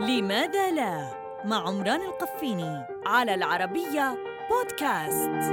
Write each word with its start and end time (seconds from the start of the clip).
لماذا 0.00 0.70
لا 0.70 1.10
مع 1.44 1.68
عمران 1.68 2.00
القفيني 2.00 2.84
على 3.06 3.34
العربية 3.34 4.18
بودكاست 4.50 5.52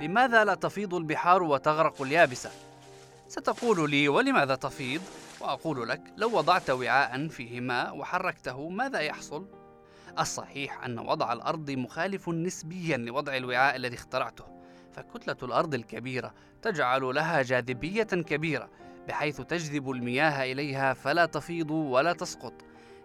لماذا 0.00 0.44
لا 0.44 0.54
تفيض 0.54 0.94
البحار 0.94 1.42
وتغرق 1.42 2.02
اليابسة؟ 2.02 2.50
ستقول 3.28 3.90
لي 3.90 4.08
ولماذا 4.08 4.54
تفيض؟ 4.54 5.00
وأقول 5.40 5.88
لك 5.88 6.00
لو 6.16 6.36
وضعت 6.38 6.70
وعاء 6.70 7.28
فيه 7.28 7.60
ماء 7.60 7.96
وحركته 7.96 8.68
ماذا 8.68 9.00
يحصل؟ 9.00 9.46
الصحيح 10.18 10.84
أن 10.84 10.98
وضع 10.98 11.32
الأرض 11.32 11.70
مخالف 11.70 12.28
نسبيا 12.28 12.96
لوضع 12.96 13.36
الوعاء 13.36 13.76
الذي 13.76 13.94
اخترعته 13.94 14.44
فكتلة 14.92 15.36
الأرض 15.42 15.74
الكبيرة 15.74 16.34
تجعل 16.62 17.02
لها 17.02 17.42
جاذبية 17.42 18.02
كبيرة 18.02 18.68
بحيث 19.10 19.40
تجذب 19.40 19.90
المياه 19.90 20.52
إليها 20.52 20.94
فلا 20.94 21.26
تفيض 21.26 21.70
ولا 21.70 22.12
تسقط 22.12 22.52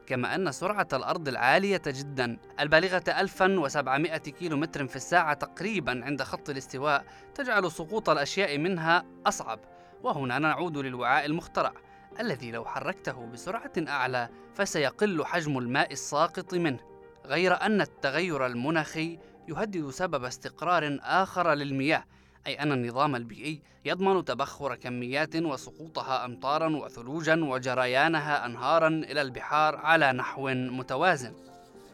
كما 0.07 0.35
أن 0.35 0.51
سرعة 0.51 0.87
الأرض 0.93 1.27
العالية 1.27 1.81
جدا. 1.87 2.37
البالغة 2.59 3.03
1700 3.07 4.17
كيلو 4.17 4.57
متر 4.57 4.87
في 4.87 4.95
الساعة 4.95 5.33
تقريبا 5.33 6.05
عند 6.05 6.23
خط 6.23 6.49
الاستواء 6.49 7.05
تجعل 7.35 7.71
سقوط 7.71 8.09
الأشياء 8.09 8.57
منها 8.57 9.05
أصعب. 9.25 9.59
وهنا 10.03 10.39
نعود 10.39 10.77
للوعاء 10.77 11.25
المخترع 11.25 11.73
الذي 12.19 12.51
لو 12.51 12.65
حركته 12.65 13.25
بسرعة 13.25 13.73
أعلى 13.77 14.29
فسيقل 14.55 15.25
حجم 15.25 15.57
الماء 15.57 15.91
الساقط 15.91 16.53
منه. 16.53 16.79
غير 17.25 17.61
أن 17.61 17.81
التغير 17.81 18.45
المناخي 18.45 19.19
يهدد 19.47 19.89
سبب 19.89 20.23
استقرار 20.23 20.99
آخر 21.01 21.53
للمياه 21.53 22.03
أي 22.48 22.54
أن 22.54 22.72
النظام 22.72 23.16
البيئي 23.16 23.62
يضمن 23.85 24.26
تبخر 24.26 24.76
كميات 24.76 25.35
وسقوطها 25.35 26.26
أمطارا 26.26 26.76
وثلوجا 26.76 27.43
وجريانها 27.43 28.46
أنهارا 28.46 28.87
إلى 28.87 29.21
البحار 29.21 29.76
على 29.76 30.12
نحو 30.12 30.49
متوازن. 30.49 31.34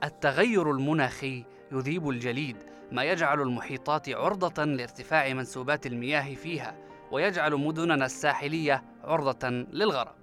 التغير 0.04 0.72
المناخي 0.72 1.46
يذيب 1.72 2.10
الجليد 2.10 2.58
ما 2.92 3.04
يجعل 3.04 3.42
المحيطات 3.42 4.10
عرضة 4.10 4.64
لارتفاع 4.64 5.34
منسوبات 5.34 5.86
المياه 5.86 6.36
فيها 6.36 6.76
ويجعل 7.12 7.56
مدننا 7.56 8.06
الساحلية 8.06 8.84
عرضة 9.04 9.50
للغرق. 9.50 10.21